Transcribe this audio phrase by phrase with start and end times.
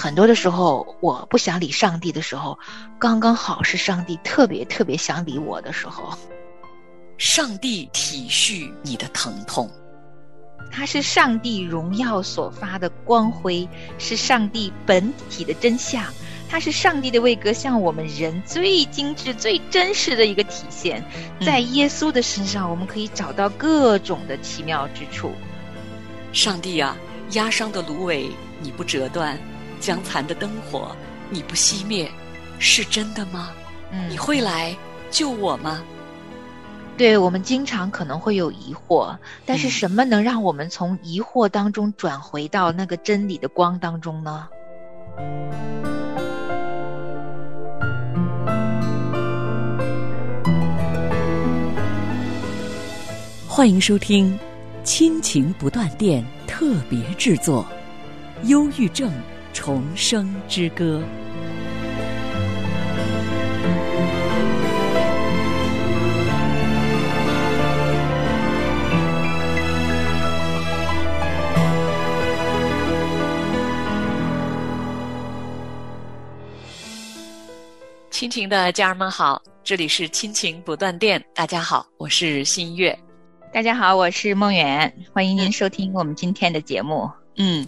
[0.00, 2.58] 很多的时候，我不想理上帝的时候，
[2.98, 6.16] 刚刚好是上帝特别特别想理我的时候。
[7.18, 9.70] 上帝体恤你的疼痛，
[10.72, 13.68] 它是上帝荣耀所发的光辉，
[13.98, 16.02] 是上帝本体的真相，
[16.48, 21.04] 它是上帝的位格，向我们人最精致、最真实的一个体现。
[21.44, 25.30] 在耶稣的身上，我们可以找到各种的奇妙之处。
[26.32, 26.96] 上帝啊，
[27.32, 28.30] 压伤的芦苇
[28.62, 29.38] 你不折断，
[29.80, 30.94] 将残的灯火
[31.30, 32.10] 你不熄灭，
[32.58, 33.50] 是真的吗？
[33.90, 34.76] 嗯，你会来
[35.10, 35.82] 救我吗？
[36.98, 39.16] 对我们经常可能会有疑惑，
[39.46, 44.46] 但是什么能让我们从疑惑当中转回到那个真理的光当中呢？
[53.48, 54.38] 欢迎收听
[54.84, 57.66] 《亲情不断电》特别制作，
[58.46, 59.10] 《忧郁症
[59.62, 61.02] 重生之歌》。
[78.10, 81.22] 亲情的家人们好，这里是亲情不断电。
[81.34, 82.98] 大家好，我是新月。
[83.52, 84.90] 大家好，我是梦远。
[85.12, 87.10] 欢迎您收听我们今天的节目。
[87.42, 87.66] 嗯，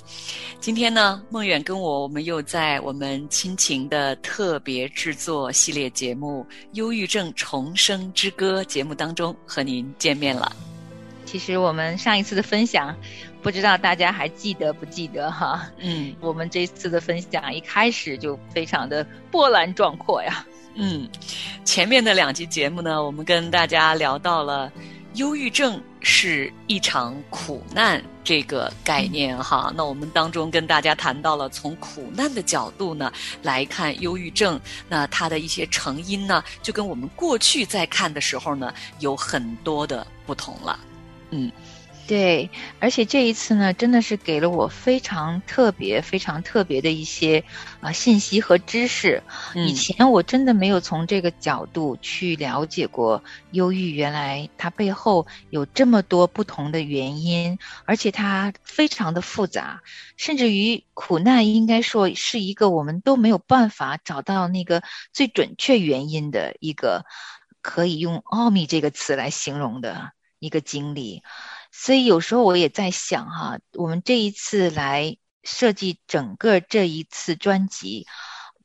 [0.61, 10.55] 今天呢，梦远跟我，我们又在我们亲情的特别制作系列节目《忧郁症重生之歌》节目当中和您见面了。
[11.25, 12.95] 其实我们上一次的分享，
[13.41, 15.67] 不知道大家还记得不记得哈？
[15.79, 20.47] 嗯，我们这次的分享一开始就非常的波澜壮阔呀。
[20.75, 21.09] 嗯，
[21.65, 24.71] 前面的两集节目呢，我们跟大家聊到了
[25.15, 29.73] 忧郁症是一场苦难这个概念哈。
[29.77, 34.59] 那我们当中跟大家谈到了从苦难的角度呢来看忧郁症，
[34.89, 40.79] 那它的一些成因呢，就跟我们过去在看的时候呢有很多的不同了。
[41.31, 41.51] 嗯，
[42.13, 47.43] 对，而且这一次呢，真的是给了我非常特别、非常特别的一些
[47.81, 49.23] 啊信息和知识。
[49.55, 59.81] 以前我真的没有从这个角度去了解过忧郁，原来它背后有这么多不同的原因，而且它非常的复杂，
[60.19, 64.83] 甚至于苦难应该说是一个我们都没有办法找到那个
[65.15, 67.07] 最准确原因的一个
[67.63, 70.13] 可以用“奥秘”这个词来形容的。
[70.43, 71.23] 一个经历，
[71.75, 78.07] 所以有时候我也在想哈，我们这一次来设计整个这一次专辑，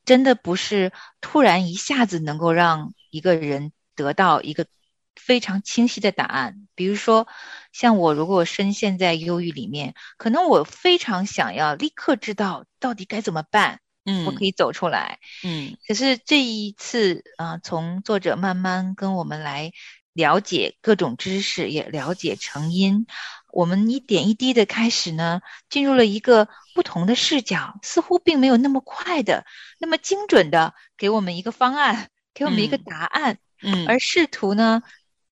[0.03, 0.91] 真的不是
[1.21, 4.67] 突然一下子能够让一个人得到一个
[5.15, 6.67] 非常清晰的答案。
[6.75, 7.29] 比如说，
[7.71, 15.77] 像我如果深陷在忧郁里面，可能我非常想要立刻知道到底该怎么办，嗯，我可以走出来，嗯。
[15.87, 19.71] 可是这一次啊，从作者慢慢跟我们来。
[20.17, 23.05] 了解各种知识，也了解成因。
[23.53, 29.45] 我们一点一滴的开始呢，进入了一个不同的视角，似乎并没有那么快的、
[29.79, 33.37] 那么精准的给我们一个方案，给我们一个答案。
[33.61, 34.81] 嗯，而试图呢，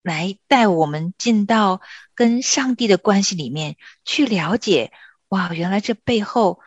[0.02, 1.80] 来带我们进到
[2.14, 4.92] 跟上帝的关系里面去了解。
[5.28, 6.60] 哇，原来这背后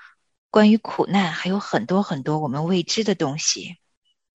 [0.51, 3.77] 关于苦难还有很多很多我们未知的东西。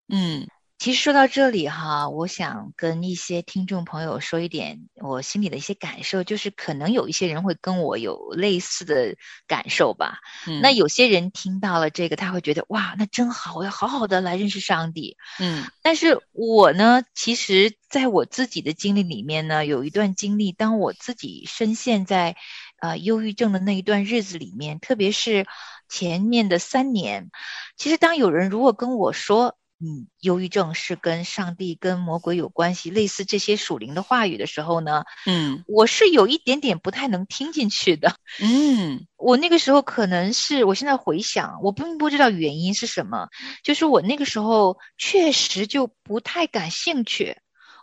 [0.08, 0.48] 嗯。
[0.76, 10.18] 其实说到这里哈，我想跟一些听众朋友说一点我心里的一些感受，就是可能有一些人会跟我有类似的感受吧。
[10.46, 15.16] 嗯，那有些人听到了这个，他会觉得哇，那真好，我要好好的来认识上帝。
[15.40, 22.36] 嗯，但是我呢，其实在我自己的经历里面呢，有一段经历，当我自己深陷在
[22.80, 25.46] 呃忧郁症的那一段日子里面，特别是
[25.88, 27.30] 前面的三年，
[27.76, 38.16] 其实当有人如果跟我说，嗯，忧郁症是跟上帝、跟魔鬼有关系，类似这些属灵的话语的时候呢，嗯，我是有一点点不太能听进去的。
[38.40, 43.28] 嗯，我那个时候可能是，我现在回想，我并不知道原因是什么，
[43.62, 47.36] 就是我那个时候确实就不太感兴趣，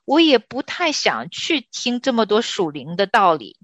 [0.03, 3.57] 我也不太想去听这么多属灵的道理。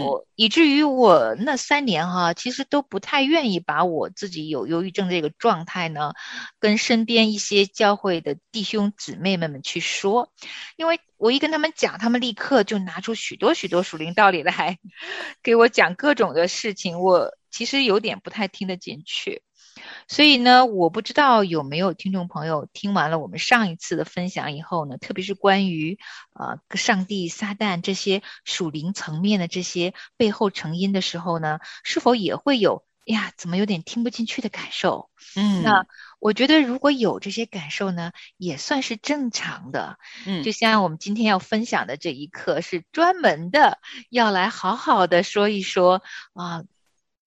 [0.00, 6.12] 我以至于我那三年哈，其实都不太愿意把我自己有忧郁症这个状态呢，
[6.58, 10.32] 跟身边一些教会的弟兄姊妹们们去说，
[10.76, 14.78] 因为我一跟他们讲，他们立刻就拿出许多许多属灵道理来，
[15.42, 19.42] 给我讲各种的事情，我其实有点不太听得进去。
[20.08, 25.98] 所以呢，我不知道有没有听众朋友听完了我们上一次的分享以后呢，特别是关于
[26.34, 35.10] 呃上帝、撒旦这些属灵层面的这些背后成因的时候呢，是否也会有呀，怎么有点听不进去的感受？
[35.36, 35.86] 嗯，那
[36.18, 39.98] 我觉得如果有这些感受呢，也算是正常的。
[40.26, 43.78] 嗯，就像我们今天要分享的这一课，是专门的
[44.10, 46.02] 要来好好的说一说
[46.34, 46.64] 啊。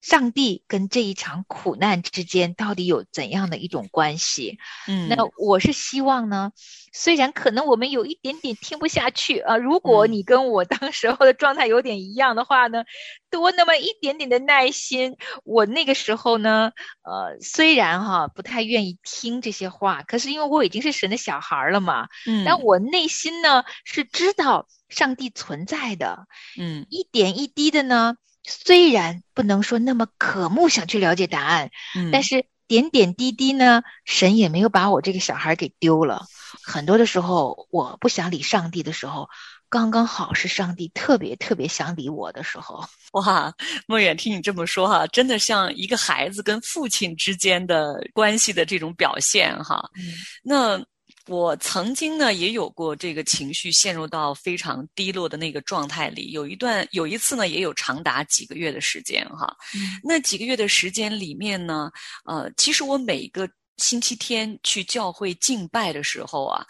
[0.03, 4.59] 上帝跟这一场苦难之间到底有怎样的一种关系？
[4.85, 6.51] 嗯，那我是希望呢，
[6.91, 12.83] 虽然可能我们有一点点听不下去啊，如果你跟我当时候的状态有点一样的话呢，
[13.31, 15.15] 多那么一点点的耐心。
[15.45, 16.73] 我那个时候呢，
[17.03, 26.27] 呃，虽然哈不太愿意听这些话，可是因为我已经是神的小孩了嘛，嗯，但我内心呢是知道上帝存在的，
[26.59, 28.17] 嗯，一点一滴的呢。
[28.43, 36.25] 虽然不能说那么渴慕想去了解答案，嗯，但是点点滴滴呢，神也没有把我这个小孩给丢了。
[36.63, 39.29] 很多的时候，我不想理上帝的时候，
[39.69, 42.85] 刚刚好是上帝特别特别想理我的时候。
[43.13, 43.53] 哇，
[43.87, 49.89] 梦远，听你这么说哈，真的像一个孩子跟父亲之间的关系的这种表现哈。
[49.95, 50.13] 嗯，
[50.43, 50.85] 那。
[51.27, 59.55] 我曾经呢也有过这个情绪陷入到非常低落的那个状态里，有一段有一次呢也有长达几个月的时间哈。
[60.03, 61.89] 那几个月的时间里面呢，
[62.25, 66.65] 呃，其实我每个星期天去教会敬拜的时候啊，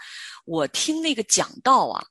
[0.46, 2.06] 我听那个讲道啊，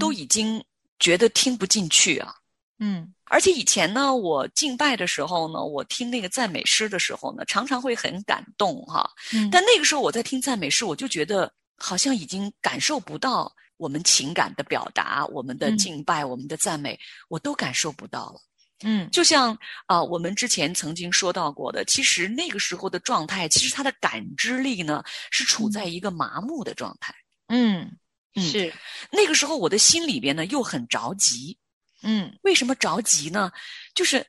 [0.00, 0.64] 都已经
[0.98, 2.34] 觉得听不进去啊。
[2.78, 9.06] 嗯，而且以前呢，我敬拜的时候呢，我听那个赞美诗的时候呢，常常会很感动哈。
[9.34, 11.52] 嗯，但那个时候我在听赞美诗，我就觉得。
[11.82, 16.98] 好像已经感受不到我们情感的表达，我们的敬拜，我们的赞美，
[17.28, 18.40] 我都感受不到了。
[18.84, 19.56] 嗯，就像
[19.86, 27.14] 啊，我们之前曾经说到过的，其实那个时候的状态，其实他的感知力呢是处在一个麻木的状态。
[27.48, 27.96] 嗯，
[28.36, 28.72] 是
[29.10, 31.58] 那个时候我的心里边呢又很着急。
[32.02, 33.52] 嗯，为什么着急呢？
[33.94, 34.24] 就是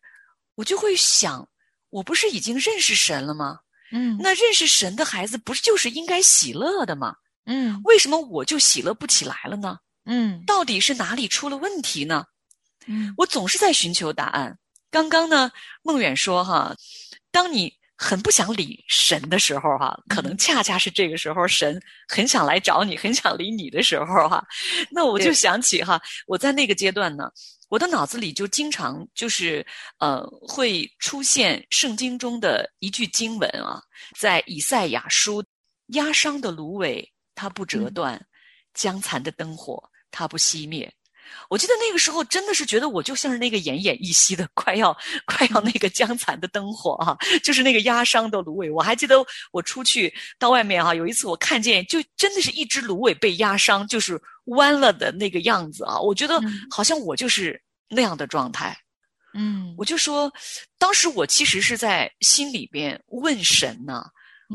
[0.56, 1.48] 我就会想，
[1.90, 3.60] 我不是已经认识神了吗？
[3.92, 7.16] 嗯，那认识神的孩子不是就是应该喜乐的吗？
[7.46, 9.78] 嗯，为什么我就喜乐不起来了呢？
[10.06, 12.26] 嗯，到底是哪里出了问题呢？
[12.88, 14.58] 嗯，我总是在寻求答案。
[14.92, 15.52] 刚刚呢，
[15.82, 16.76] 孟远说哈，
[17.32, 24.46] 当你很不想理神的时候哈，可能恰恰是这个时候神很想来找你，很想理你的时候哈。
[24.92, 27.32] 那我就想起哈，我在那个阶段呢，
[27.70, 29.66] 我的脑子里就经常就是
[30.00, 33.82] 呃会出现圣经中的一句经文啊，
[34.20, 35.44] 在以赛亚书，
[35.88, 37.13] 压伤的芦苇。
[37.36, 38.20] 它不折断，
[38.74, 40.94] 江残的灯火它不熄灭。
[41.50, 44.96] 我记得那个时候真的是觉得我就像是那个奄奄一息的，快要
[45.26, 48.70] 快要那个江残的灯火啊，就是那个压伤的芦苇。
[48.70, 49.16] 我还记得
[49.52, 55.98] 我出去到外面啊，有一次我看见就真的是一只芦苇被压伤，就是弯了的那个样子啊。
[55.98, 58.78] 我觉得好像我就是那样的状态。
[59.34, 60.32] 嗯，我就说，
[60.78, 64.04] 当时我其实是在心里边问神呢，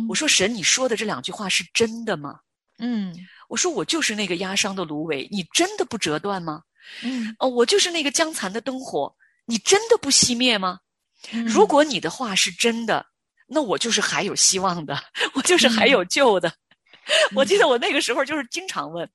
[0.08, 2.38] 我说神，你说的这两句话是真的吗？
[2.78, 3.14] 嗯，
[3.48, 6.62] 我说我就是那个压伤的芦苇，你真的不折断吗？
[7.02, 9.14] 嗯，哦，我就是那个将残的灯火，
[9.46, 10.78] 你真的不熄灭吗？
[11.32, 13.04] 嗯，如果你的话是真的，
[13.46, 14.96] 那我就是还有希望的，
[15.34, 16.52] 我就是还有救的。
[17.34, 19.08] 我记得我那个时候就是经常问，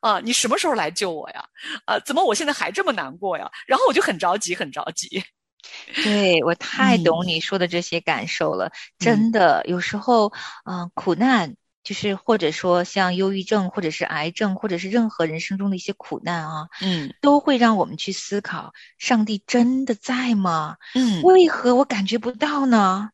[0.00, 1.44] 啊，你什么时候来救我呀？
[1.86, 3.50] 啊，怎么我现在还这么难过呀？
[3.66, 5.22] 然后我就很着急，很着急。
[6.04, 10.32] 对我太懂你说的这些感受了，真的，有时候，
[10.64, 11.54] 嗯，苦难。
[11.84, 20.78] 就是或者说像忧郁症，或者是癌症，或者是任何人生中的一些苦难啊，嗯，都会让我们去思考：上帝真的在吗？
[20.94, 23.10] 嗯，为何我感觉不到呢？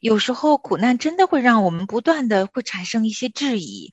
[0.00, 3.90] 有时候苦难真的会让我们不断的会产生一些质疑，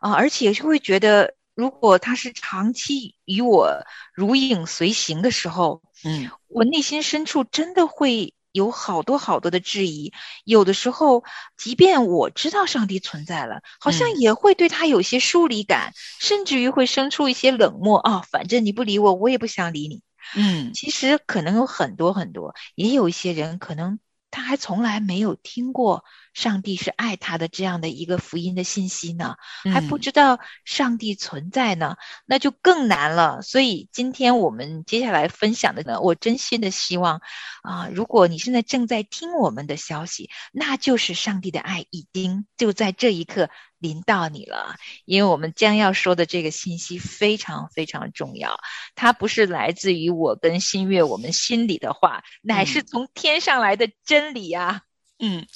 [0.00, 8.34] 啊，而且会觉得，如果他是长期与我如影随形的时候，嗯，我内心深处真的会。
[8.54, 10.12] 有好多好多的质疑，
[10.44, 11.24] 有的时候，
[11.56, 18.22] 即便我知道上帝存在了，好像也会对他有些疏离感，甚至于会生出一些冷漠啊。
[18.30, 20.02] 反正你不理我，我也不想理你。
[20.36, 23.98] 嗯，其实可能有很多很多，也有一些人可能。
[24.30, 29.36] 他还从来没有听过上帝是爱他的这样的一个福音的信息呢，
[29.72, 33.40] 还不知道上帝存在呢，那就更难了。
[33.40, 37.22] 所以今天我们接下来分享的呢，我真心的希望
[37.62, 43.48] 啊，如果你现在正在听我们的消息，那就是上帝的爱已经就在这一刻。
[43.80, 48.56] 临到你了，因为我们将要说的这个信息非常非常重要，
[48.94, 54.84] 它不是来自于我跟新月我们心里的话，乃是从天上来的真理呀。
[55.18, 55.46] 嗯，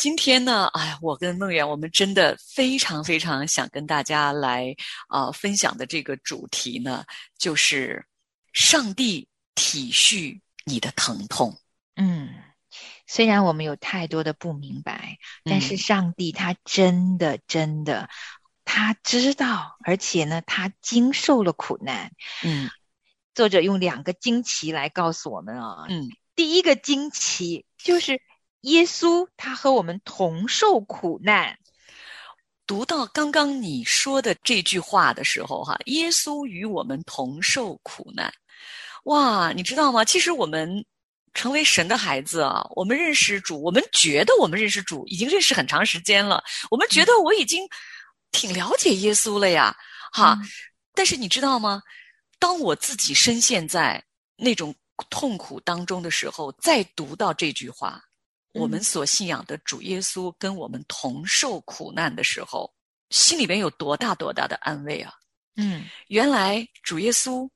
[0.00, 4.74] 今天呢，哎，我跟梦圆，我们真的非常非常想跟大家来
[5.08, 7.04] 啊分享的这个主题呢，
[7.36, 8.06] 就是
[8.54, 11.54] 上帝体恤你的疼痛。
[11.96, 12.30] 嗯。
[13.06, 18.08] 虽然我们有太多的不明白，但是上帝他真的真的，
[18.64, 22.10] 他知道，而且呢，他经受了苦难。
[22.42, 22.70] 嗯，
[23.34, 25.84] 作者用两个惊奇来告诉我们啊。
[25.90, 28.22] 嗯，第一个惊奇就是
[28.62, 31.58] 耶稣他和我们同受苦难。
[32.66, 38.32] 读到刚刚你说的这句话的时候，哈，耶稣与我们同受苦难。
[39.04, 40.04] 哇，你知道吗？
[40.04, 40.84] 其实我们。
[41.32, 46.42] 成为神的孩子啊，我们认识主，我们觉得我们认识主已经认识很长时间了。
[46.72, 47.64] 我们觉得我已经
[48.32, 49.72] 挺了解耶稣了呀，
[50.12, 50.36] 哈。
[50.92, 51.80] 但是你知道吗？
[52.40, 54.04] 当我自己深陷在
[54.36, 54.74] 那种
[55.08, 58.02] 痛苦当中的时候，再读到这句话，
[58.52, 62.72] 我们所信仰的主耶稣跟我们同受苦难的时候，
[63.10, 65.12] 心里边有多大多大的安慰啊！
[65.56, 67.48] 嗯，原来主耶稣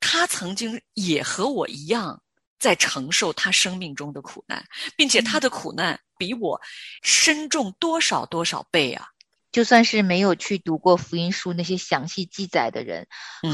[0.00, 2.22] 他曾经也和我一样。
[2.58, 4.64] 在承受他生命中的苦难，
[4.96, 6.60] 并且他的苦难比我
[7.02, 9.04] 深重多少多少倍啊！
[9.50, 13.08] 就算是没有去读过福音书那些详细记载的人，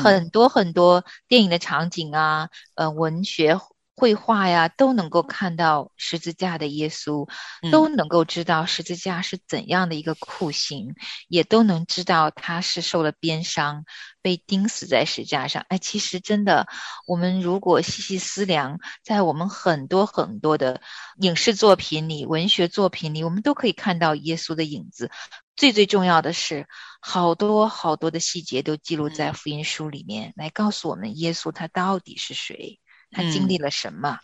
[0.05, 3.59] 很多很多电影的场景啊，呃，文学。
[3.99, 7.29] 绘画呀，都能够看到十字架的耶稣，
[7.73, 10.95] 都能够知道十字架是怎样的一个酷刑，
[11.27, 13.85] 也都能知道他是受了鞭伤，
[14.23, 15.67] 被钉死在石架上。
[15.69, 16.69] 哎，其实真的，
[17.09, 20.81] 我们如果细细思量，在我们很多很多的
[21.21, 25.11] 影视作品里、文学作品里，我们都可以看到耶稣的影子。
[25.57, 26.69] 最最重要的是，
[27.01, 32.79] 好多好多的细节都记录在福音书里面，来告诉我们耶稣他到底是谁。
[33.13, 34.19] 他经历了什么？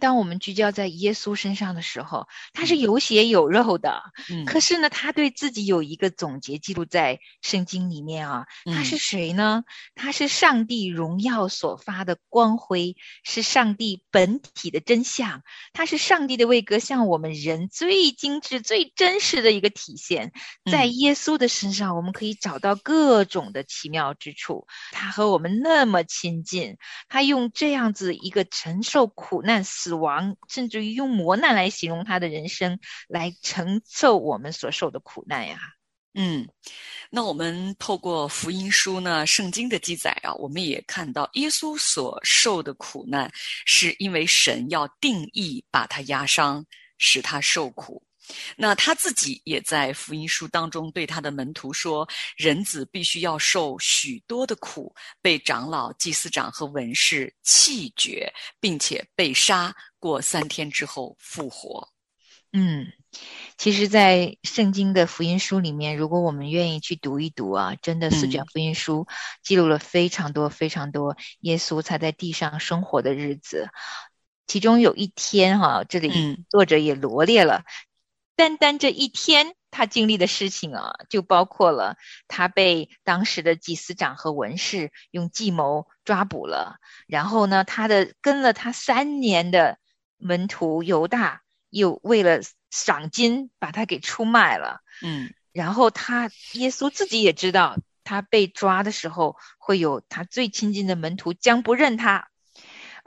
[0.00, 4.02] 当我们聚焦在耶稣身上的时候，他是有血有肉的。
[4.30, 8.46] 嗯，可是呢，他对自己有一个总结记录在圣经里面啊。
[8.64, 9.62] 他是谁呢？
[9.94, 15.42] 他是上帝荣耀所发的光辉，是上帝本体的真相。
[15.74, 20.32] 他是上帝的位格，像我们人最精致、最真实的一个体现。
[20.70, 24.66] 在耶稣的身上，我们可以找到各种的奇妙之处。
[24.92, 26.78] 他和我们那么亲近，
[27.10, 29.89] 他用这样子一个承受苦难死。
[29.90, 32.78] 死亡，甚至于用磨难来形容他的人生，
[33.08, 35.58] 来承受我们所受的苦难呀。
[36.14, 36.48] 嗯，
[37.10, 43.28] 那我们透过福音书呢，圣经的记载啊，我们也看到耶稣所受的苦难，
[43.66, 46.64] 是因为神要定义把他压伤，
[46.98, 48.00] 使他受苦。
[48.56, 61.88] 那他自己也在福音书当中对他的门徒说：“人子必须要受许多的苦，被长老、祭司长和文士弃绝，并且被杀，过三天之后复活。”
[62.52, 62.88] 嗯，
[63.56, 69.06] 其实，在圣经的福音书里面，如果我们愿意去读一读啊，真的四卷福音书
[69.44, 73.68] 记录了非常多、非常多耶稣他在地上生活的日子。
[74.48, 77.62] 其中有一天哈，这里作者也罗列了。
[78.40, 89.78] 单单这一天，他经历的事情啊，就包括了他被当时的祭司长和文士用计谋抓捕了，然后呢，他的跟了他三年的
[90.16, 102.29] 门徒犹大又为了赏金把他给出卖了，嗯，然后他耶稣自己也知道，他被抓的时候会有他最亲近的门徒将不认他。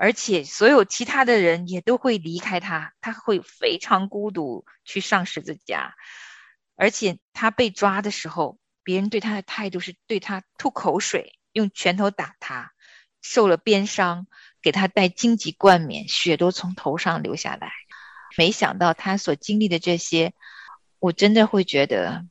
[0.03, 5.95] 而且所有其他的人也都会离开他，他会非常孤独去上十字架。
[6.75, 12.73] 而且他被抓的时候，别人对他的态度是对他吐口水，用拳头打他，
[13.21, 14.27] 受了鞭伤，
[14.61, 17.71] 给他戴荆棘冠冕，血都从头上流下来。
[18.37, 20.33] 没想到他所经历的这些，
[20.99, 22.25] 我真的会觉得。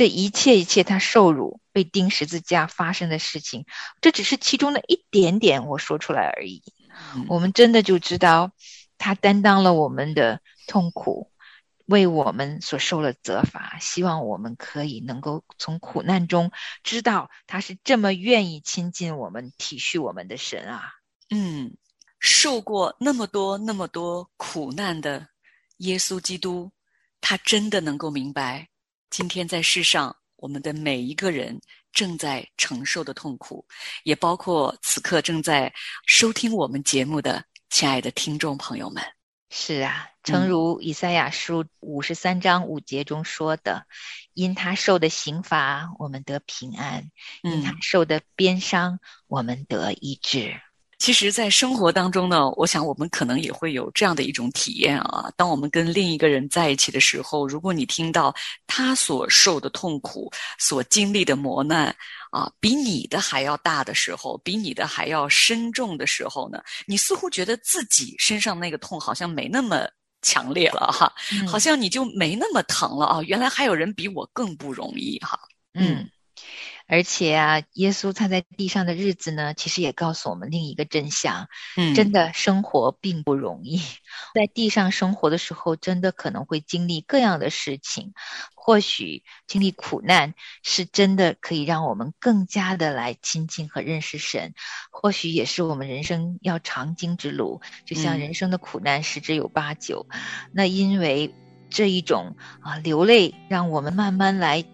[0.00, 3.66] 这一切一切，他受辱、被钉十字架发生的事情，
[4.00, 6.62] 这只是其中的一点点，我说出来而已。
[7.28, 8.52] 我们真的就知道，
[8.96, 11.30] 他担当了我们的痛苦，
[11.84, 13.76] 为我们所受了责罚。
[13.78, 16.50] 希望我们可以能够从苦难中
[16.82, 20.94] 知道，他是这么愿意亲近我们、体恤我们的神啊！
[21.28, 21.76] 嗯，
[22.18, 25.28] 受过那么多那么多苦难的
[25.76, 26.72] 耶稣基督，
[27.20, 28.69] 他真的能够明白。
[29.10, 31.60] 今天在世上，我们的每一个人
[31.92, 33.66] 正在承受的痛苦，
[34.04, 35.72] 也包括此刻正在
[36.06, 39.02] 收听我们节目的亲爱的听众朋友们。
[39.50, 43.84] 是啊，诚如以赛亚书五十三章五节中说的
[44.32, 47.02] ：“因他受的刑罚，我们得平安；
[47.42, 50.60] 因他受的鞭伤，我们得医治。”
[51.00, 55.32] 其实，在生活当中呢，我想我们可能也会有这样的一种体验啊。
[55.34, 58.34] 当我们跟另一个人在一起的时候，如果你听到
[58.66, 61.86] 他所受的痛苦、所经历的磨难
[62.30, 69.88] 啊，比你的还要大的时候，比你的还要深重的时候呢，你似乎觉得自己身上那个痛好像没那么
[70.20, 71.10] 强烈了哈，
[71.48, 73.22] 好像你就没那么疼了啊！
[73.22, 75.40] 原来还有人比我更不容易哈。
[75.72, 76.06] 嗯。
[76.90, 83.80] 而且啊，耶稣他在地上的日子呢，其实也告诉我们另一个真相：，嗯，真的生活并不容易。
[84.34, 88.12] 在地上生活的时候，真的可能会经历各样的事情。
[88.54, 94.52] 或许经历苦难，是真的可以让我们更加的来亲近和认识神。
[94.90, 97.62] 或许也是我们人生要常经之路。
[97.86, 100.06] 就像人生的苦难十之有八九，
[100.52, 101.34] 那因为
[101.70, 104.64] 这一种啊流泪，让我们慢慢来。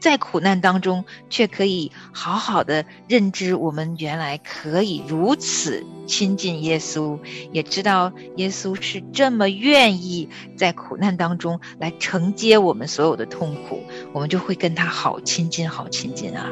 [0.00, 7.18] 在苦难当中，却可以好好的认知，我们原来可以如此亲近耶稣，
[7.52, 13.80] 也知道耶稣是这么愿意在苦难当中来承接我们所有的痛苦，
[14.12, 16.48] 我们就会跟他好亲近，好亲近啊！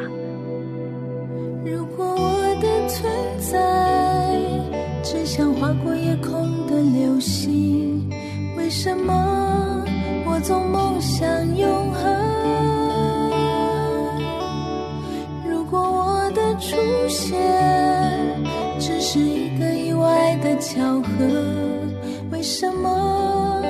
[1.65, 4.39] 如果我的存在
[5.03, 8.09] 只像划过夜空的流星，
[8.57, 9.85] 为什么
[10.27, 11.27] 我总梦想
[11.57, 13.08] 永恒？
[16.61, 16.77] 出
[17.09, 17.39] 现
[18.81, 21.09] 只是一个意外的巧合，
[22.31, 23.63] 为什么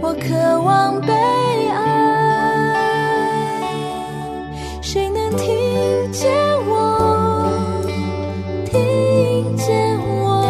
[0.00, 1.12] 我渴望被
[1.68, 1.86] 爱？
[4.80, 5.48] 谁能听
[6.12, 6.30] 见
[6.68, 7.50] 我？
[8.64, 10.46] 听见我？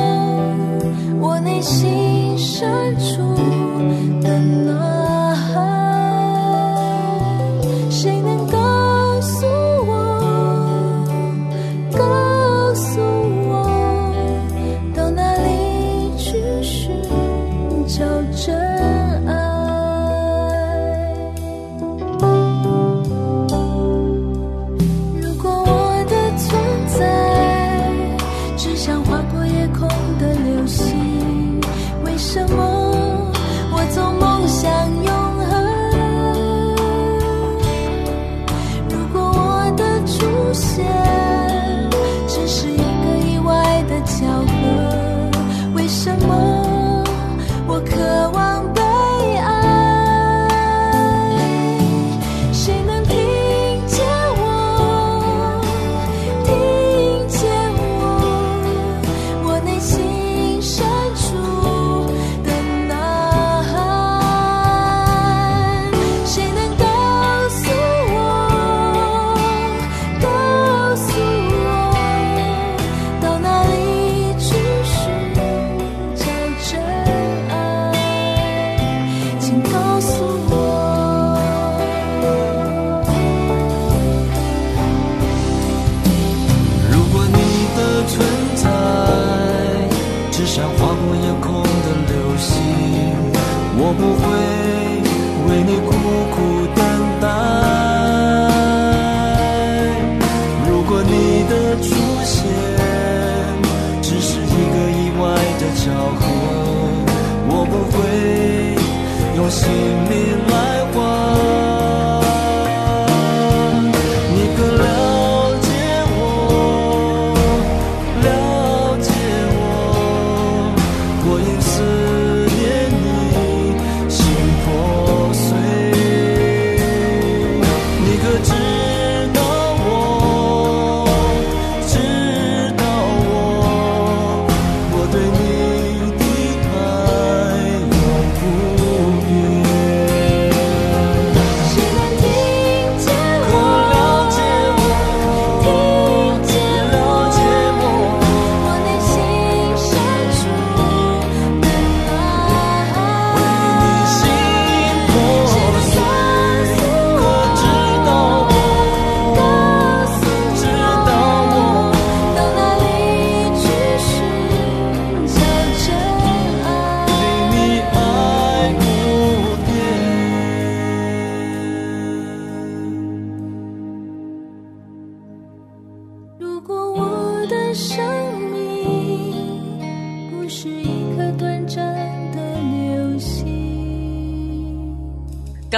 [1.18, 3.29] 我内心深处。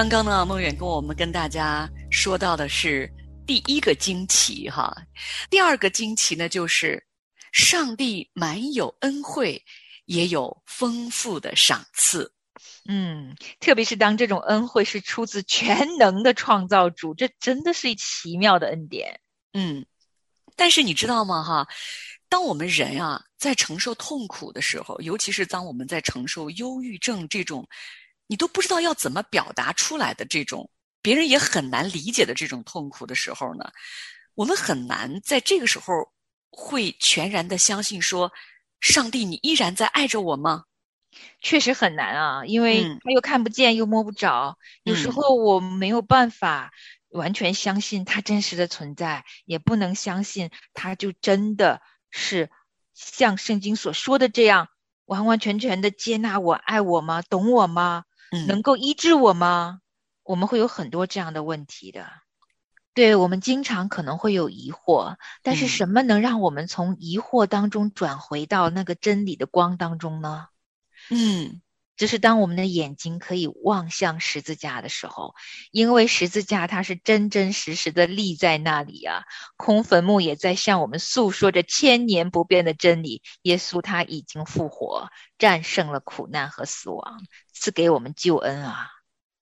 [0.02, 3.08] 刚刚呢，梦远跟我们跟大家说到的是
[3.46, 4.92] 第一个惊奇哈，
[5.48, 7.00] 第二个惊奇呢，就是
[7.52, 9.62] 上帝满有恩惠，
[10.06, 12.32] 也有丰富的赏赐。
[12.88, 19.20] 嗯，特别是当这种恩惠是出自全能的创造主，这真的是奇妙的恩典。
[19.52, 19.86] 嗯，
[20.56, 21.44] 但是你知道吗？
[21.44, 21.68] 哈，
[22.28, 23.22] 当我们人啊。
[23.38, 27.68] 在承受痛苦的时候，尤其是当我们在承受忧郁症这种，
[28.32, 30.70] 你都不知道要怎么表达出来的这种，
[31.02, 33.70] 别人也很难理解的这种痛苦的时候呢，
[34.34, 35.92] 我们很难在这个时候
[36.48, 38.32] 会全然的相信说，
[38.80, 40.64] 上帝，你依然在爱着我吗？
[41.42, 46.72] 确实很难啊，因为他又看不见又摸不着，有时候我没有办法
[47.10, 52.50] 完全相信他真实的存在，也不能相信他就真的是
[52.94, 54.68] 像圣经所说的这样
[55.04, 57.20] 完完全全的接纳我、爱我吗？
[57.20, 58.04] 懂我吗？
[58.46, 59.80] 能够医治我吗？
[60.24, 62.06] 我们会有很多这样的问题的。
[62.94, 70.48] 对我们经常可能会有疑惑，但是什么能让我们从疑惑当中转回到那个真理的光当中呢？
[71.10, 71.62] 嗯，
[71.96, 75.34] 就是当我们的眼睛可以望向十字架的时候，
[75.70, 79.24] 因为十字架它是真真实实的立在那里啊，
[79.56, 87.22] 空坟墓也在向我们诉说着千年不变的真理：耶稣他已经复活，战胜了苦难和死亡，
[87.62, 88.90] 赐给我们救恩啊。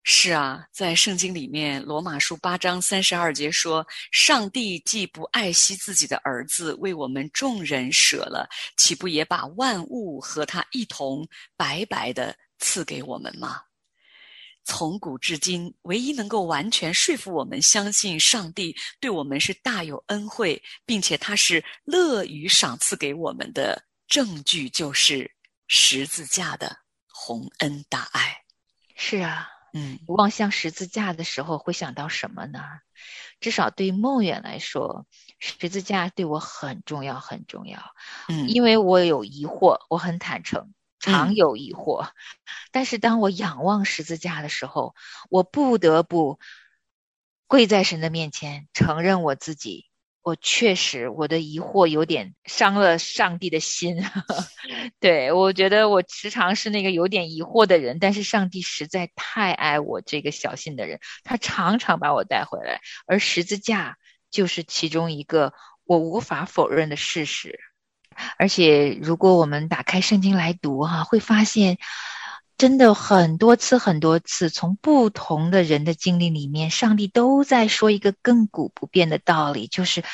[0.03, 13.63] 是啊，在圣经里面，《罗马书》八章三十二节说：“上帝既不爱惜自己的儿子，为我们众人舍了，岂不也把万物和他一同白白的赐给我们吗？”
[14.65, 25.31] 从古至今，唯一能够完全说服我们相信上帝对我们是大有恩惠，并且他是乐于赏赐给我们的证据，就是
[25.69, 26.77] 十字架的
[27.23, 28.45] 洪恩大爱。
[28.97, 29.51] 是啊。
[29.73, 32.61] 嗯，望向十字架的时候会想到什么呢？
[33.39, 35.07] 至少对梦远来说，
[35.39, 37.81] 十字架对我很重要，很重要。
[38.29, 42.09] 嗯，因为我有疑惑，我很坦诚，常有疑惑。
[42.73, 44.97] 但是当我仰望十字架的时候，
[45.29, 46.41] 我不得不
[47.47, 49.90] 跪在神的面前，承认我自己。
[50.23, 53.97] 我确实，我的疑惑有点伤了上帝的心。
[55.01, 63.97] 对我觉得我时常是那个有点疑惑的人，但是上帝实在太爱我这个小心的人，他常常把我带回来，而十字架
[64.31, 65.55] 就是其中一个
[65.85, 67.59] 我无法否认的事实。
[68.37, 71.79] 而且，如果我们打开圣经来读，哈，会发现。
[72.61, 80.05] 真的很多次，很多次，从不同的人的经历里面，上帝都在说一个亘古不变的道理，就是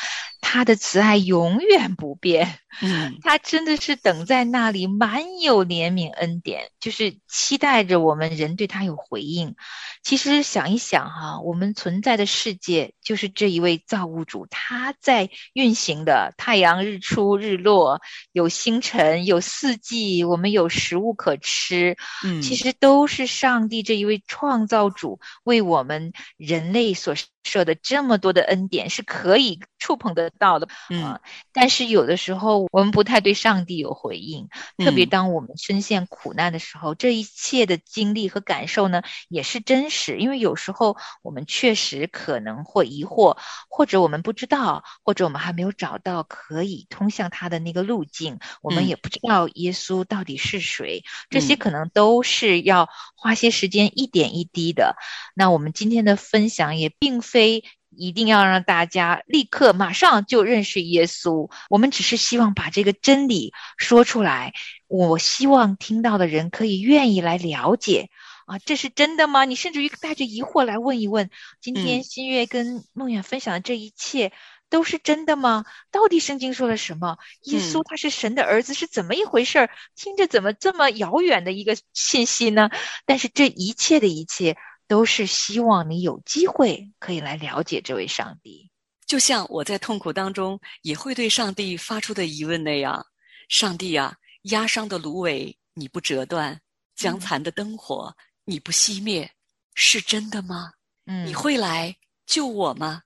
[0.48, 2.60] 他的慈爱永远不变。
[2.80, 9.56] 嗯， 他真的是等在那里，满有怜悯恩典，就是期待着我们人对他有回应。
[10.04, 21.96] 其实想一想哈，我们存在的世界就是这一位造物主他在运行的，太阳日出日落，有星辰，有四季，我们有食物可吃。
[22.24, 27.16] 嗯，其实都是上帝这一位创造主为我们人类所。
[27.46, 31.20] 设的这么多的恩典是可以触碰得到的，嗯，
[31.52, 54.96] 但是有的时候我们不太对上帝有回应，特别当我们深陷苦难的时候，这一切的经历和感受呢也是真实，因为有时候我们确实可能会疑惑，或者我们不知道，或者我们还没有找到可以通向他的那个路径，我们也不知道耶稣到底是谁，这些可能都是要花些时间一点一滴的。
[55.34, 57.35] 那我们今天的分享也并非。
[57.36, 64.54] 非一定要让大家立刻马上就认识耶稣，我们只是希望把这个真理说出来。
[64.86, 68.08] 我希望听到的人可以愿意来了解
[68.46, 69.44] 啊，这是真的吗？
[69.44, 71.28] 你甚至于带着疑惑来问一问：
[71.60, 74.32] 今天新月跟梦远分享的这一切
[74.70, 75.66] 都是真的吗？
[75.90, 77.18] 到底圣经说了什么？
[77.42, 79.70] 耶稣他是神的儿子是怎么一回事儿？
[79.94, 82.70] 听着怎么这么遥远的一个信息呢？
[83.04, 84.56] 但是这一切的一切。
[84.88, 88.70] 都是希望你有机会可以来了解这位上帝，
[89.06, 93.06] 就像我在痛苦当中也会对上帝发出的疑问那样：
[93.48, 96.60] 上帝啊，压伤的芦苇你不折断，
[96.94, 99.30] 将残的灯火你不熄灭，
[99.74, 100.72] 是真的吗？
[101.06, 101.96] 嗯，你会来
[102.26, 103.02] 救我吗？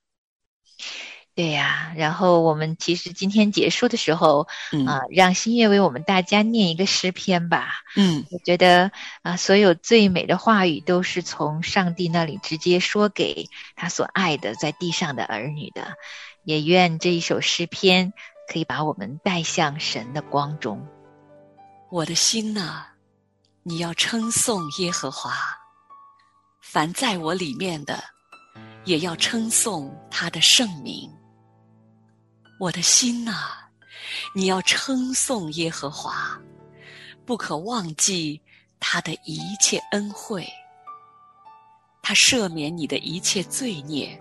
[1.35, 4.47] 对呀，然后我们其实今天结束的时候，
[4.87, 7.77] 啊，让新月为我们大家念一个诗篇吧。
[7.97, 8.91] 嗯，我觉得
[9.23, 15.95] 啊，所有最美的话语都是从上帝那里直接说给他所爱的在地上的儿女的。
[16.45, 18.13] 也愿这一首诗篇
[18.51, 20.87] 可以把我们带向神的光中。
[21.91, 22.83] 我的心呐，
[23.63, 25.33] 你要称颂耶和华，
[26.61, 28.03] 凡在我里面的，
[28.85, 31.11] 也要称颂他的圣名。
[32.61, 33.33] 我的心呐，
[34.35, 36.39] 你要称颂耶和华，
[37.25, 38.39] 不可忘记
[38.79, 40.47] 他的一切恩惠。
[42.03, 44.21] 他赦免你的一切罪孽，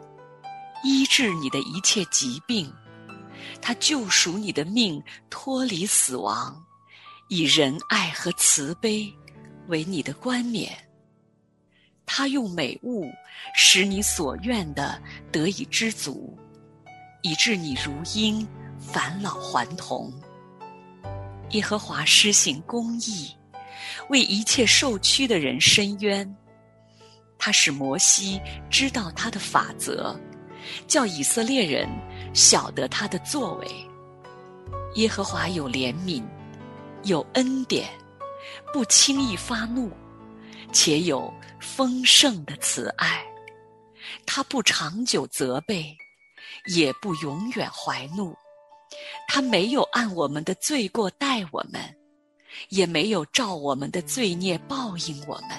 [0.86, 2.74] 医治你的一切疾病，
[3.62, 6.66] 他救赎你的命，脱离死亡，
[7.28, 9.14] 以仁爱和慈悲
[9.68, 10.72] 为你的冠冕。
[12.06, 13.12] 他用美物
[13.54, 14.98] 使你所愿的
[15.30, 16.40] 得以知足，
[17.22, 20.12] 以致你如鹰返老还童。
[21.52, 23.36] 耶和华施行公义，
[24.10, 26.36] 为一切受屈的人伸冤。
[27.38, 30.16] 他使摩西知道他的法则，
[30.88, 31.88] 叫以色列人
[32.34, 33.68] 晓得他的作为。
[34.96, 36.24] 耶和华有怜悯，
[37.04, 37.90] 有恩典，
[38.74, 39.92] 不轻易发怒。
[40.72, 43.24] 且有丰盛的慈爱，
[44.24, 45.98] 他不长久责备，
[46.66, 48.36] 也不永远怀怒。
[49.28, 51.82] 他没有按我们的罪过待我们，
[52.70, 55.52] 也没有照我们的罪孽报应我们。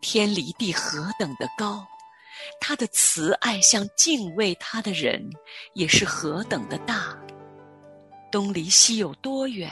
[0.00, 1.86] 天离地何等的高，
[2.60, 5.30] 他的慈爱向敬畏他的人
[5.74, 7.16] 也是何等的大。
[8.32, 9.70] 东离西有多远？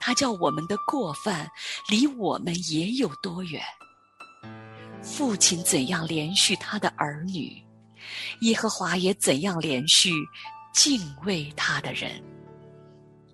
[0.00, 1.48] 他叫我们的过犯
[1.88, 3.62] 离我们也有多远？
[5.02, 7.62] 父亲怎样连续他的儿女，
[8.40, 10.10] 耶和华也怎样连续
[10.72, 12.22] 敬畏他的人，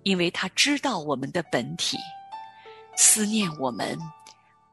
[0.03, 1.97] 因为他知道我们的本体，
[2.95, 3.97] 思念我们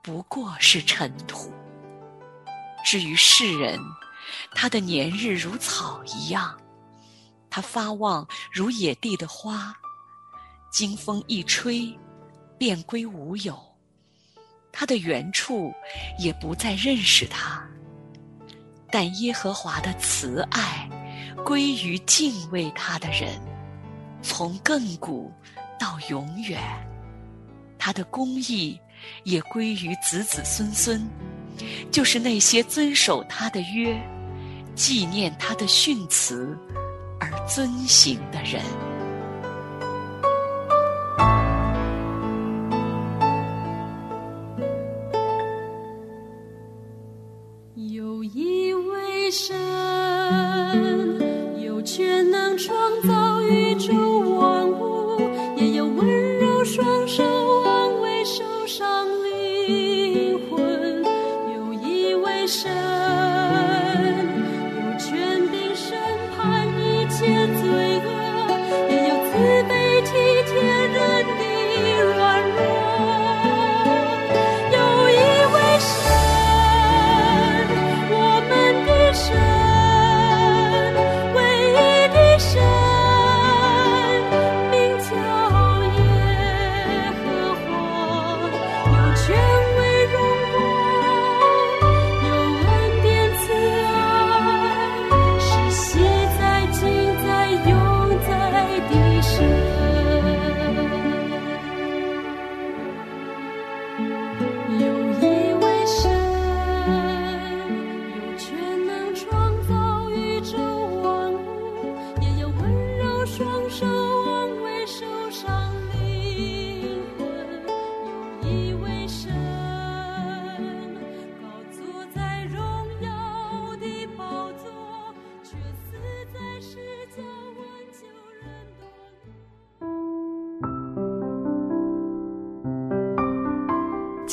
[0.02, 1.52] 不过是尘土。
[2.84, 3.78] 至于世人，
[4.54, 6.58] 他的年日如草一样，
[7.50, 9.74] 他发旺如野地的花。
[10.70, 11.98] 经风一吹，
[12.58, 13.58] 便归无有。
[14.70, 15.72] 他的原处
[16.18, 17.66] 也不再认识他。
[18.90, 20.88] 但耶和华的慈爱
[21.44, 23.40] 归于敬畏他的人，
[24.22, 25.32] 从亘古
[25.78, 26.60] 到永远。
[27.78, 28.78] 他的公义
[29.22, 31.08] 也归于子子孙孙，
[31.92, 33.96] 就是那些遵守他的约、
[34.74, 36.58] 纪念他的训词
[37.20, 38.62] 而遵行的人。